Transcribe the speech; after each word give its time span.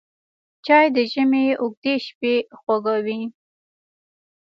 چای 0.65 0.85
د 0.95 0.97
ژمي 1.11 1.45
اوږدې 1.61 1.95
شپې 2.05 2.35
خوږوي 2.59 3.21